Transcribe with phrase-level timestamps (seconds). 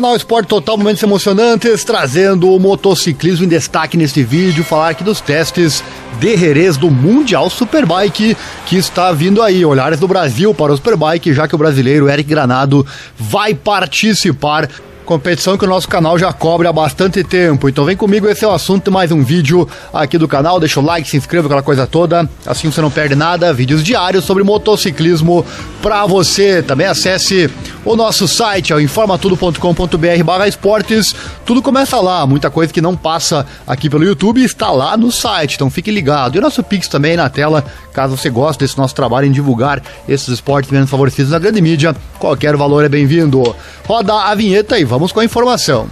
[0.00, 5.20] Canal Esporte Total, momentos emocionantes, trazendo o motociclismo em destaque neste vídeo, falar aqui dos
[5.20, 5.84] testes
[6.18, 8.34] de Jerez do Mundial Superbike
[8.64, 9.62] que está vindo aí.
[9.62, 12.86] Olhares do Brasil para o Superbike, já que o brasileiro Eric Granado
[13.18, 14.70] vai participar
[15.10, 17.68] competição que o nosso canal já cobre há bastante tempo.
[17.68, 20.60] Então vem comigo, esse é o assunto mais um vídeo aqui do canal.
[20.60, 22.30] Deixa o like, se inscreva, aquela coisa toda.
[22.46, 23.52] Assim você não perde nada.
[23.52, 25.44] Vídeos diários sobre motociclismo
[25.82, 26.62] para você.
[26.62, 27.50] Também acesse
[27.84, 31.12] o nosso site, é o informatudo.com.br barra esportes.
[31.44, 32.24] Tudo começa lá.
[32.24, 35.56] Muita coisa que não passa aqui pelo YouTube está lá no site.
[35.56, 36.36] Então fique ligado.
[36.36, 39.82] E o nosso Pix também na tela, caso você goste desse nosso trabalho em divulgar
[40.08, 41.96] esses esportes menos favorecidos na grande mídia.
[42.20, 43.56] Qualquer valor é bem-vindo.
[43.88, 45.88] Roda a vinheta e vamos Vamos com a informação.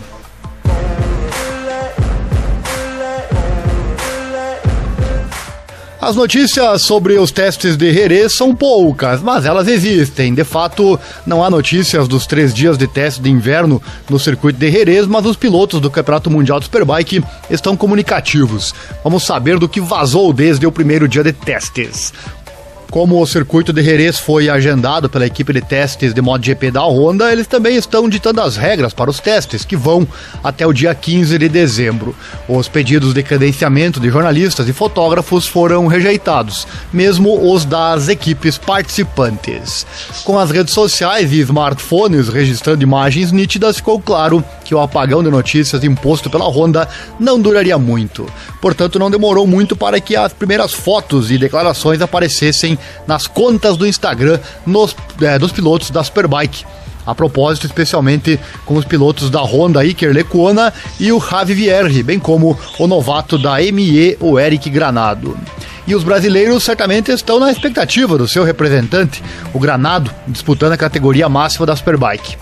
[5.99, 10.35] As notícias sobre os testes de Jerez são poucas, mas elas existem.
[10.35, 14.71] De fato, não há notícias dos três dias de teste de inverno no circuito de
[14.71, 18.75] Jerez, mas os pilotos do Campeonato Mundial de Superbike estão comunicativos.
[19.03, 22.13] Vamos saber do que vazou desde o primeiro dia de testes.
[22.91, 27.31] Como o circuito de Jerez foi agendado pela equipe de testes de MotoGP da Honda,
[27.31, 30.09] eles também estão ditando as regras para os testes, que vão
[30.43, 32.17] até o dia 15 de dezembro.
[32.49, 39.87] Os pedidos de credenciamento de jornalistas e fotógrafos foram rejeitados, mesmo os das equipes participantes.
[40.25, 45.31] Com as redes sociais e smartphones registrando imagens nítidas, ficou claro que o apagão de
[45.31, 46.87] notícias imposto pela Honda
[47.19, 48.31] não duraria muito.
[48.61, 53.87] Portanto, não demorou muito para que as primeiras fotos e declarações aparecessem nas contas do
[53.87, 56.67] Instagram nos, é, dos pilotos da Superbike.
[57.07, 62.19] A propósito, especialmente com os pilotos da Honda Iker Lecuona e o Javi Vierge, bem
[62.19, 65.35] como o novato da ME, o Eric Granado.
[65.89, 71.31] E os brasileiros certamente estão na expectativa do seu representante, o Granado, disputando a categoria
[71.31, 72.37] máxima da Superbike.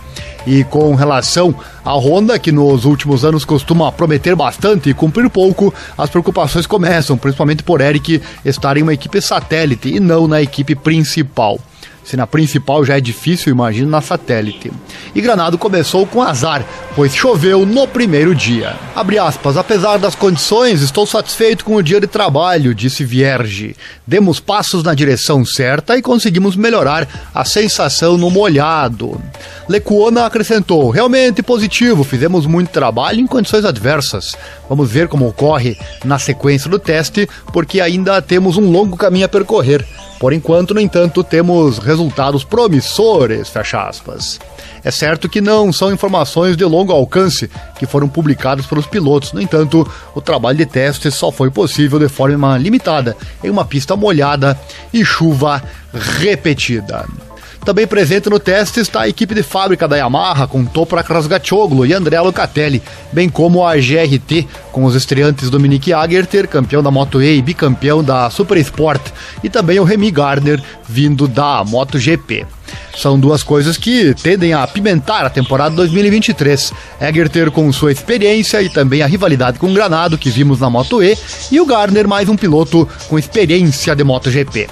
[0.45, 5.73] E com relação à Honda, que nos últimos anos costuma prometer bastante e cumprir pouco,
[5.97, 10.75] as preocupações começam, principalmente por Eric estar em uma equipe satélite e não na equipe
[10.75, 11.61] principal.
[12.07, 14.71] Se na principal já é difícil, imagino na satélite.
[15.13, 18.77] E Granado começou com azar, pois choveu no primeiro dia.
[18.95, 23.75] Abre aspas, apesar das condições, estou satisfeito com o dia de trabalho, disse Vierge.
[24.07, 29.21] Demos passos na direção certa e conseguimos melhorar a sensação no molhado.
[29.69, 34.37] Lecuona acrescentou, realmente positivo, fizemos muito trabalho em condições adversas.
[34.69, 39.29] Vamos ver como ocorre na sequência do teste, porque ainda temos um longo caminho a
[39.29, 39.85] percorrer.
[40.19, 44.41] Por enquanto, no entanto, temos resultados promissores, fecha aspas.
[44.83, 49.43] É certo que não são informações de longo alcance que foram publicadas pelos pilotos, no
[49.43, 54.59] entanto, o trabalho de teste só foi possível de forma limitada, em uma pista molhada
[54.93, 55.63] e chuva
[55.93, 57.05] repetida.
[57.67, 61.93] Também presente no teste está a equipe de fábrica da Yamaha, com Toprak Razgatoglu e
[61.93, 62.81] André Locatelli,
[63.13, 68.05] bem como a GRT, com os estreantes Dominique Agerter, campeão da Moto E e bicampeão
[68.05, 69.03] da Super Sport,
[69.43, 72.47] e também o Remy Gardner, vindo da MotoGP.
[72.97, 76.73] São duas coisas que tendem a apimentar a temporada 2023.
[77.01, 81.03] Egerter com sua experiência e também a rivalidade com o Granado que vimos na Moto
[81.03, 81.19] E,
[81.51, 84.69] e o Gardner mais um piloto com experiência de MotoGP.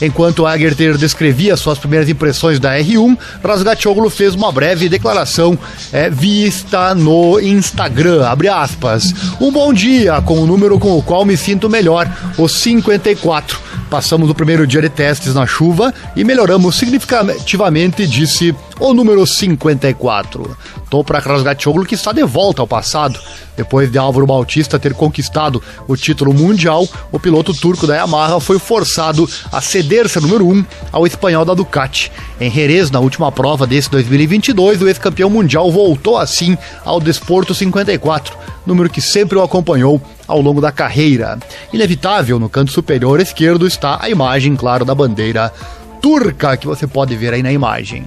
[0.00, 5.58] Enquanto Agerter descrevia suas primeiras impressões da R1, Razgatoglu fez uma breve declaração
[5.92, 9.14] é, vista no Instagram, abre aspas.
[9.40, 13.63] Um bom dia, com o número com o qual me sinto melhor, o 54.
[13.94, 20.56] Passamos o primeiro dia de testes na chuva e melhoramos significativamente, disse o número 54.
[20.90, 23.20] Toprak Razgatoglu que está de volta ao passado.
[23.56, 28.58] Depois de Álvaro Bautista ter conquistado o título mundial, o piloto turco da Yamaha foi
[28.58, 32.10] forçado a ceder-se número 1 um ao espanhol da Ducati.
[32.40, 38.36] Em Jerez, na última prova desse 2022, o ex-campeão mundial voltou assim ao Desporto 54,
[38.66, 41.38] número que sempre o acompanhou ao longo da carreira.
[41.72, 45.52] Inevitável, no canto superior esquerdo está a imagem, claro, da bandeira
[46.00, 48.04] turca que você pode ver aí na imagem.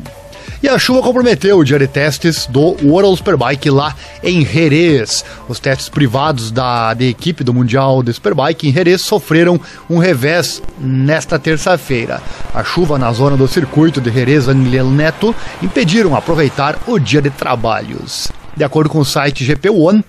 [0.61, 5.23] E a chuva comprometeu o dia de testes do World Superbike lá em Jerez.
[5.47, 10.61] Os testes privados da, da equipe do Mundial de Superbike em Jerez sofreram um revés
[10.79, 12.21] nesta terça-feira.
[12.55, 17.29] A chuva na zona do circuito de Jerez Angliel Neto impediram aproveitar o dia de
[17.29, 18.31] trabalhos.
[18.55, 20.03] De acordo com o site GP One,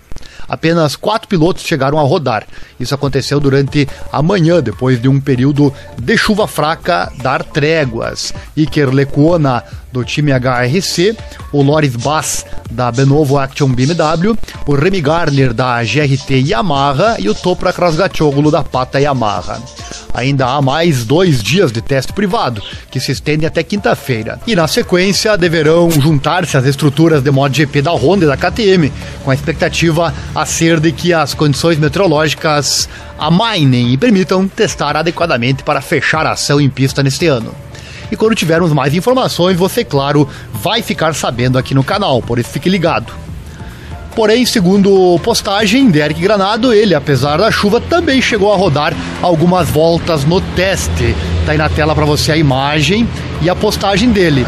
[0.49, 2.47] apenas quatro pilotos chegaram a rodar.
[2.81, 8.33] Isso aconteceu durante a manhã, depois de um período de chuva fraca dar tréguas.
[8.57, 9.63] Iker Lecuona,
[9.99, 11.17] do time HRC,
[11.53, 14.37] o Loris Bass, da Benovo Action BMW,
[14.67, 19.61] o Remy Garner, da GRT Yamaha e o Toprak Razgatoglu, da Pata Yamaha.
[20.15, 24.41] ainda há mais dois dias de teste privado, que se estende até quinta-feira.
[24.47, 28.93] E na sequência deverão juntar-se as estruturas de MotoGP da Honda e da KTM,
[29.25, 35.63] com a expectativa a ser de que as condições meteorológicas amainem e permitam testar adequadamente
[35.63, 37.55] para fechar a ação em pista neste ano.
[38.11, 42.51] E quando tivermos mais informações, você, claro, vai ficar sabendo aqui no canal, por isso
[42.51, 43.13] fique ligado.
[44.15, 49.69] Porém, segundo postagem de Eric Granado, ele, apesar da chuva, também chegou a rodar algumas
[49.69, 51.15] voltas no teste.
[51.47, 53.09] Tá aí na tela para você a imagem
[53.41, 54.45] e a postagem dele.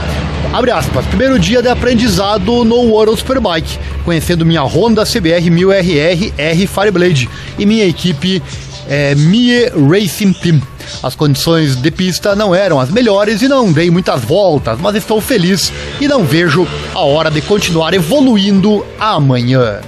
[0.52, 1.06] Abre aspas.
[1.06, 7.64] Primeiro dia de aprendizado no World Superbike, conhecendo minha Honda CBR 1000RR R Fireblade e
[7.64, 8.42] minha equipe
[8.90, 10.60] é, Mie Racing Team.
[11.00, 15.20] As condições de pista não eram as melhores e não dei muitas voltas, mas estou
[15.20, 19.80] feliz e não vejo a hora de continuar evoluindo amanhã.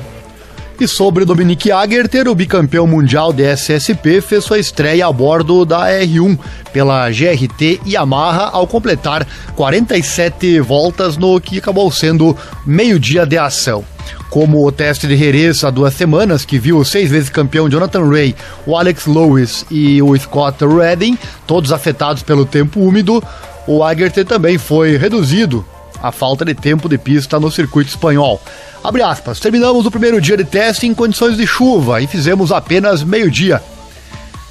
[0.81, 5.89] E sobre Dominique Agerter, o bicampeão mundial de SSP fez sua estreia a bordo da
[5.89, 6.39] R1
[6.73, 13.85] pela GRT Yamaha ao completar 47 voltas no que acabou sendo meio-dia de ação
[14.31, 18.09] como o teste de Jerez há duas semanas, que viu o seis vezes campeão Jonathan
[18.09, 18.35] Ray,
[18.67, 23.23] o Alex Lewis e o Scott Redding, todos afetados pelo tempo úmido,
[23.67, 25.65] o Agerter também foi reduzido
[26.03, 28.41] a falta de tempo de pista no circuito espanhol.
[28.83, 33.05] Abre aspas, terminamos o primeiro dia de teste em condições de chuva e fizemos apenas
[33.05, 33.63] meio-dia,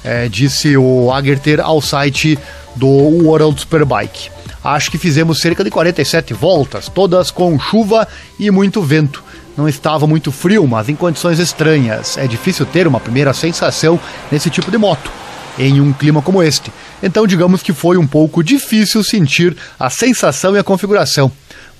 [0.02, 2.38] é, disse o Agerter ao site
[2.74, 4.30] do World Superbike.
[4.64, 8.06] Acho que fizemos cerca de 47 voltas, todas com chuva
[8.38, 9.22] e muito vento.
[9.56, 12.16] Não estava muito frio, mas em condições estranhas.
[12.16, 14.00] É difícil ter uma primeira sensação
[14.30, 15.10] nesse tipo de moto,
[15.58, 16.72] em um clima como este.
[17.02, 21.30] Então, digamos que foi um pouco difícil sentir a sensação e a configuração.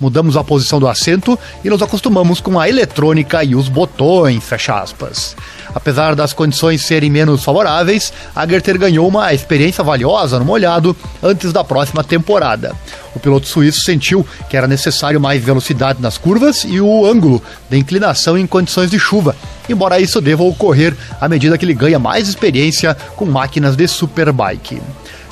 [0.02, 4.74] Mudamos a posição do assento e nos acostumamos com a eletrônica e os botões, fecha
[4.74, 5.36] aspas.
[5.72, 11.52] Apesar das condições serem menos favoráveis, a Gerter ganhou uma experiência valiosa no molhado antes
[11.52, 12.74] da próxima temporada.
[13.14, 17.40] O piloto suíço sentiu que era necessário mais velocidade nas curvas e o ângulo
[17.70, 19.36] de inclinação em condições de chuva,
[19.68, 24.82] embora isso deva ocorrer à medida que ele ganha mais experiência com máquinas de superbike.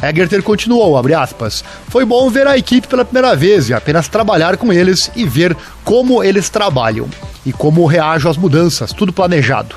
[0.02, 4.72] Egerter continuou, aspas, foi bom ver a equipe pela primeira vez e apenas trabalhar com
[4.72, 7.08] eles e ver como eles trabalham
[7.44, 9.76] e como reajo às mudanças, tudo planejado.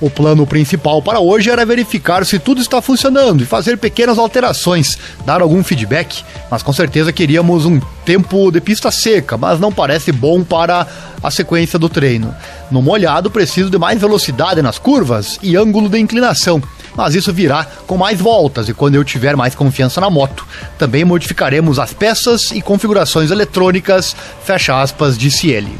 [0.00, 4.96] O plano principal para hoje era verificar se tudo está funcionando e fazer pequenas alterações,
[5.26, 10.12] dar algum feedback, mas com certeza queríamos um tempo de pista seca, mas não parece
[10.12, 10.86] bom para
[11.20, 12.32] a sequência do treino.
[12.70, 16.62] No molhado, preciso de mais velocidade nas curvas e ângulo de inclinação,
[16.98, 20.44] mas isso virá com mais voltas e quando eu tiver mais confiança na moto.
[20.76, 25.78] Também modificaremos as peças e configurações eletrônicas, fecha aspas, disse ele.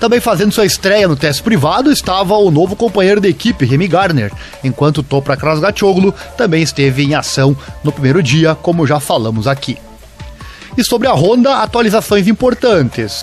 [0.00, 4.32] Também fazendo sua estreia no teste privado estava o novo companheiro da equipe, Remy Garner,
[4.64, 9.76] enquanto Topra Krasgatoglu também esteve em ação no primeiro dia, como já falamos aqui.
[10.78, 13.22] E sobre a Honda, atualizações importantes.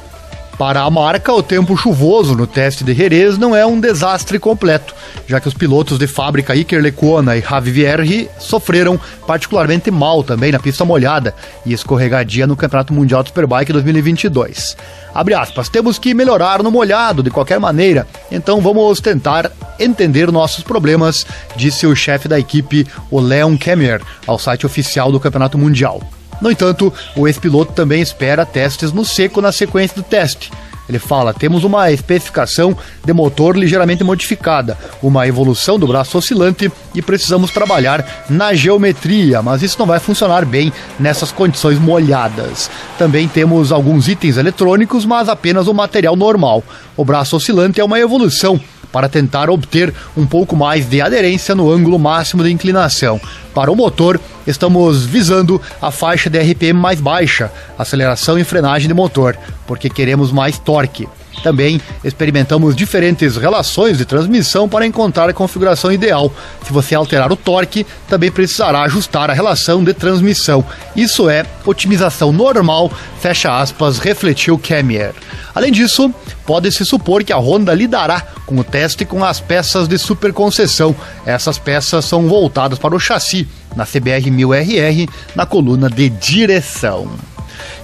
[0.62, 4.94] Para a marca, o tempo chuvoso no teste de Jerez não é um desastre completo,
[5.26, 10.52] já que os pilotos de fábrica Iker Lecuona e Javi Vierge sofreram particularmente mal também
[10.52, 11.34] na pista molhada
[11.66, 14.78] e escorregadia no Campeonato Mundial de Superbike 2022.
[15.16, 20.64] Abre aspas, temos que melhorar no molhado de qualquer maneira, então vamos tentar entender nossos
[20.64, 21.26] problemas,
[21.56, 26.04] disse o chefe da equipe, o Leon Kemmer, ao site oficial do Campeonato Mundial.
[26.42, 30.52] No entanto, o ex-piloto também espera testes no seco na sequência do teste.
[30.90, 37.02] Ele fala: temos uma especificação de motor ligeiramente modificada, uma evolução do braço oscilante e
[37.02, 42.70] precisamos trabalhar na geometria, mas isso não vai funcionar bem nessas condições molhadas.
[42.98, 46.64] Também temos alguns itens eletrônicos, mas apenas o material normal.
[46.98, 48.60] O braço oscilante é uma evolução
[48.92, 53.20] para tentar obter um pouco mais de aderência no ângulo máximo de inclinação.
[53.54, 58.94] Para o motor, estamos visando a faixa de RPM mais baixa, aceleração e frenagem de
[58.94, 61.08] motor, porque queremos mais torque.
[61.44, 66.32] Também experimentamos diferentes relações de transmissão para encontrar a configuração ideal.
[66.66, 70.64] Se você alterar o torque, também precisará ajustar a relação de transmissão.
[70.96, 75.14] Isso é otimização normal, fecha aspas, refletiu Kemier.
[75.56, 76.14] Além disso,
[76.46, 80.96] pode-se supor que a Honda lidará com o teste com as peças de superconcessão.
[81.26, 87.10] Essas peças são voltadas para o chassi na CBR 1000RR na coluna de direção.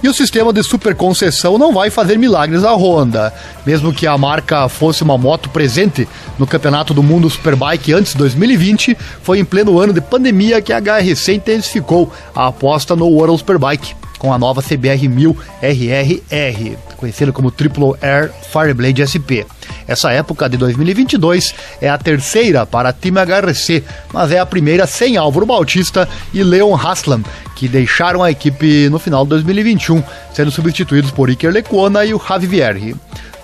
[0.02, 3.32] E o sistema de superconcessão não vai fazer milagres à Honda.
[3.66, 6.08] Mesmo que a marca fosse uma moto presente
[6.38, 10.72] no Campeonato do Mundo Superbike antes de 2020, foi em pleno ano de pandemia que
[10.72, 17.32] a HRC intensificou a aposta no World Superbike com a nova CBR 1000 RRR, conhecida
[17.32, 19.46] como Triple Air Fireblade SP.
[19.86, 23.82] Essa época de 2022 é a terceira para a Team HRC,
[24.12, 27.22] mas é a primeira sem Álvaro Bautista e Leon Haslam,
[27.56, 30.02] que deixaram a equipe no final de 2021,
[30.34, 32.94] sendo substituídos por Iker Lecuona e o Javi.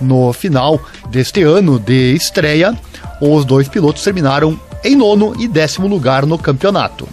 [0.00, 2.76] No final deste ano de estreia,
[3.20, 7.08] os dois pilotos terminaram em nono e décimo lugar no campeonato.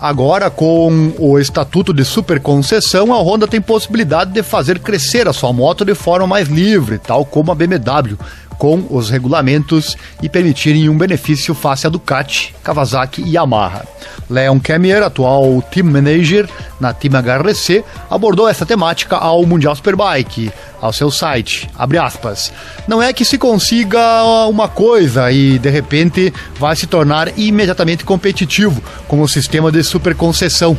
[0.00, 5.52] Agora, com o estatuto de superconcessão, a Honda tem possibilidade de fazer crescer a sua
[5.52, 8.16] moto de forma mais livre, tal como a BMW,
[8.60, 13.86] com os regulamentos e permitirem um benefício face a Ducati, Kawasaki e Yamaha.
[14.28, 16.46] Leon Kemier, atual team manager
[16.78, 21.70] na Team HRC, abordou essa temática ao Mundial Superbike, ao seu site.
[21.74, 22.52] Abre aspas.
[22.86, 28.82] Não é que se consiga uma coisa e de repente vai se tornar imediatamente competitivo
[29.08, 30.76] com o sistema de superconcessão.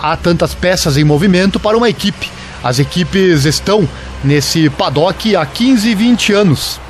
[0.00, 2.30] Há tantas peças em movimento para uma equipe.
[2.64, 3.86] As equipes estão
[4.22, 6.80] nesse paddock há 15, 20 anos.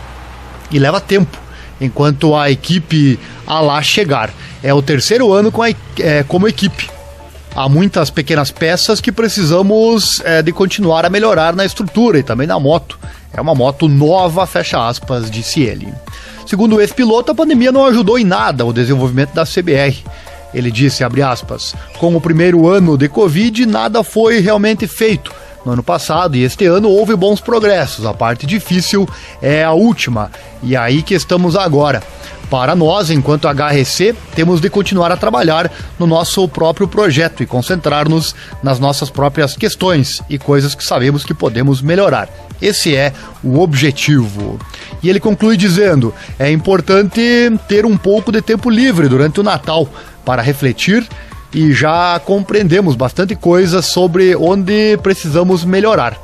[0.71, 1.39] E leva tempo,
[1.81, 4.31] enquanto a equipe a lá chegar.
[4.63, 6.91] É o terceiro ano com a, é, como equipe.
[7.55, 12.47] Há muitas pequenas peças que precisamos é, de continuar a melhorar na estrutura e também
[12.47, 12.99] na moto.
[13.33, 15.93] É uma moto nova, fecha aspas, disse ele.
[16.47, 20.05] Segundo o ex-piloto, a pandemia não ajudou em nada o desenvolvimento da CBR.
[20.55, 25.31] Ele disse, aspas, com o primeiro ano de Covid, nada foi realmente feito
[25.69, 28.07] no ano passado e este ano houve bons progressos.
[28.07, 29.07] A parte difícil
[29.43, 30.31] é a última
[30.63, 32.03] e é aí que estamos agora.
[32.51, 38.35] Para nós, enquanto HRC, temos de continuar a trabalhar no nosso próprio projeto e concentrar-nos
[38.63, 42.31] nas nossas próprias questões e coisas que sabemos que podemos melhorar.
[42.61, 43.13] Esse é
[43.45, 44.59] o objetivo.
[45.03, 47.21] E ele conclui dizendo: é importante
[47.69, 49.87] ter um pouco de tempo livre durante o Natal
[50.25, 51.07] para refletir
[51.52, 56.17] e já compreendemos bastante coisa sobre onde precisamos melhorar.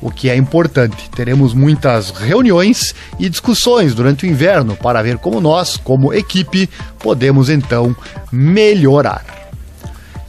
[0.00, 5.40] O que é importante, teremos muitas reuniões e discussões durante o inverno para ver como
[5.40, 7.96] nós, como equipe, podemos então
[8.30, 9.24] melhorar.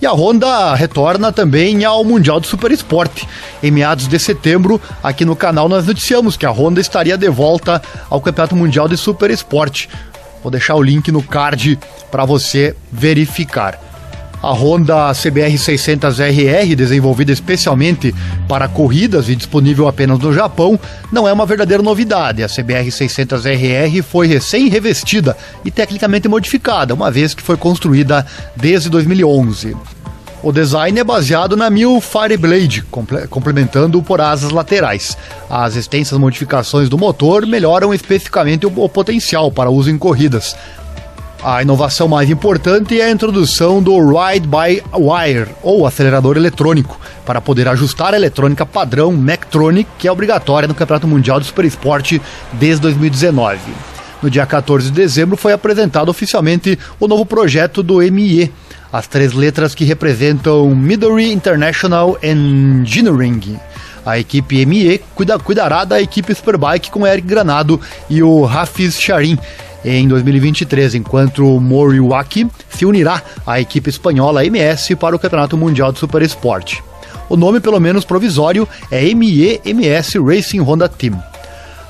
[0.01, 3.27] E a Honda retorna também ao Mundial de Super Esporte.
[3.61, 7.81] Em meados de setembro, aqui no canal nós noticiamos que a Honda estaria de volta
[8.09, 9.89] ao Campeonato Mundial de Super Esporte.
[10.41, 11.77] Vou deixar o link no card
[12.09, 13.88] para você verificar.
[14.41, 18.15] A Honda CBR 600RR, desenvolvida especialmente
[18.47, 20.79] para corridas e disponível apenas no Japão,
[21.11, 22.41] não é uma verdadeira novidade.
[22.41, 29.75] A CBR 600RR foi recém-revestida e tecnicamente modificada, uma vez que foi construída desde 2011.
[30.41, 32.81] O design é baseado na Mil Fireblade,
[33.29, 35.17] complementando por asas laterais.
[35.49, 40.55] As extensas modificações do motor melhoram especificamente o potencial para uso em corridas,
[41.43, 47.39] a inovação mais importante é a introdução do Ride by Wire, ou acelerador eletrônico, para
[47.39, 52.21] poder ajustar a eletrônica padrão Mectronic, que é obrigatória no Campeonato Mundial de Super Esporte
[52.53, 53.59] desde 2019.
[54.21, 58.51] No dia 14 de dezembro foi apresentado oficialmente o novo projeto do MIE,
[58.91, 63.57] as três letras que representam Midori International Engineering.
[64.05, 67.79] A equipe ME cuida, cuidará da equipe Superbike com Eric Granado
[68.09, 69.37] e o Hafiz Sharin,
[69.83, 75.99] em 2023, enquanto Moriwaki se unirá à equipe espanhola MS para o Campeonato Mundial de
[75.99, 76.83] Super Esporte.
[77.29, 81.21] O nome, pelo menos provisório, é MEMS Racing Honda Team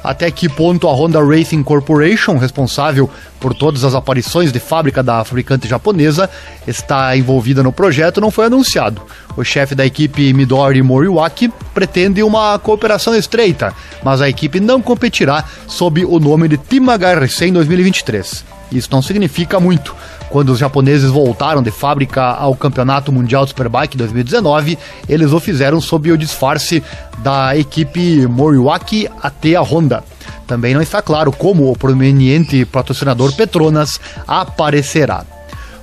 [0.04, 5.24] até que ponto a Honda Racing Corporation, responsável por todas as aparições de fábrica da
[5.24, 6.30] fabricante japonesa,
[6.68, 9.02] está envolvida no projeto, não foi anunciado.
[9.36, 15.44] O chefe da equipe Midori Moriwaki pretende uma cooperação estreita, mas a equipe não competirá
[15.68, 18.59] sob o nome de Team HRC em 2023.
[18.72, 19.96] Isso não significa muito,
[20.30, 25.82] quando os japoneses voltaram de fábrica ao Campeonato Mundial de Superbike 2019, eles o fizeram
[25.82, 26.84] sob o disfarce
[27.20, 30.04] da equipe Moriwaki até a Honda.
[30.46, 35.26] Também não está claro como o proveniente patrocinador Petronas aparecerá.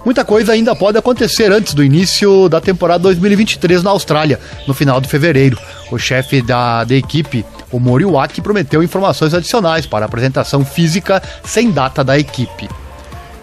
[0.05, 5.01] Muita coisa ainda pode acontecer antes do início da temporada 2023 na Austrália, no final
[5.01, 5.59] de fevereiro.
[5.91, 11.71] O chefe da, da equipe, o Moriwaki, prometeu informações adicionais para a apresentação física sem
[11.71, 12.69] data da equipe.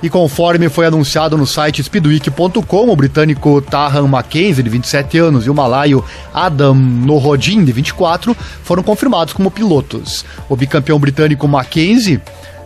[0.04, 5.50] E conforme foi anunciado no site speedweek.com, o britânico Tahan Mackenzie, de 27 anos, e
[5.50, 6.04] o malaio
[6.34, 10.26] Adam Norodin, de 24, foram confirmados como pilotos.
[10.50, 12.22] O bicampeão britânico Mackenzie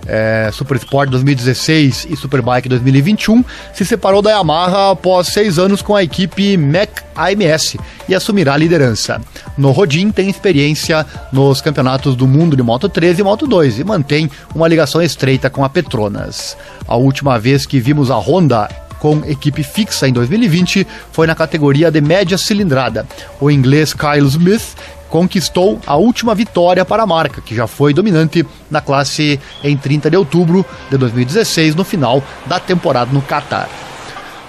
[0.07, 5.95] é, Super Sport 2016 e Superbike 2021, se separou da Yamaha após seis anos com
[5.95, 9.21] a equipe Mac AMS e assumirá a liderança.
[9.57, 13.83] No Rodin tem experiência nos campeonatos do mundo de Moto 3 e Moto 2 e
[13.83, 16.55] mantém uma ligação estreita com a Petronas.
[16.87, 21.91] A última vez que vimos a Honda com equipe fixa em 2020 foi na categoria
[21.91, 23.05] de média cilindrada.
[23.39, 24.75] O inglês Kyle Smith
[25.09, 30.09] conquistou a última vitória para a marca, que já foi dominante na classe em 30
[30.09, 33.69] de outubro de 2016, no final da temporada no Qatar.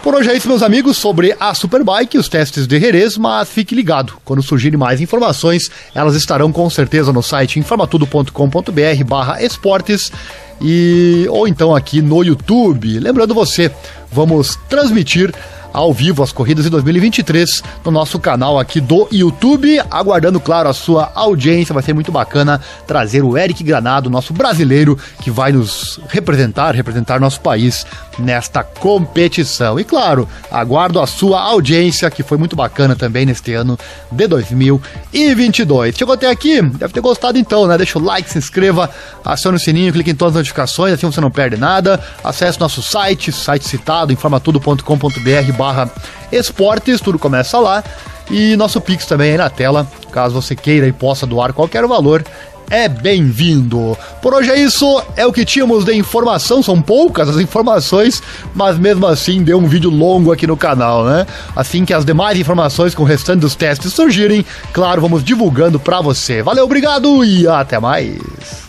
[0.02, 3.48] Por hoje é isso, meus amigos, sobre a Superbike e os testes de Jerez, mas
[3.48, 4.14] fique ligado.
[4.24, 10.12] Quando surgirem mais informações, elas estarão com certeza no site informatudo.com.br barra esportes
[10.60, 13.00] e ou então aqui no YouTube.
[13.00, 13.70] Lembrando você,
[14.10, 15.34] vamos transmitir
[15.72, 19.80] ao vivo as corridas de 2023 no nosso canal aqui do YouTube.
[19.90, 21.72] Aguardando, claro, a sua audiência.
[21.72, 27.20] Vai ser muito bacana trazer o Eric Granado, nosso brasileiro, que vai nos representar, representar
[27.20, 27.86] nosso país
[28.18, 29.78] nesta competição.
[29.78, 33.78] E claro, aguardo a sua audiência, que foi muito bacana também neste ano
[34.10, 35.96] de 2022.
[35.96, 36.60] Chegou até aqui?
[36.62, 37.76] Deve ter gostado então, né?
[37.76, 38.90] Deixa o like, se inscreva,
[39.24, 42.00] acione o sininho, clique em todas as notificações, assim você não perde nada.
[42.22, 45.90] Acesse nosso site, site citado, informatudo.com.br barra
[46.32, 47.82] esportes, tudo começa lá.
[48.30, 52.22] E nosso Pix também aí na tela, caso você queira e possa doar qualquer valor,
[52.70, 53.96] é bem-vindo.
[54.20, 58.22] Por hoje é isso, é o que tínhamos de informação, são poucas as informações,
[58.54, 61.26] mas mesmo assim deu um vídeo longo aqui no canal, né?
[61.56, 66.00] Assim que as demais informações com o restante dos testes surgirem, claro, vamos divulgando para
[66.00, 66.42] você.
[66.42, 68.67] Valeu, obrigado e até mais.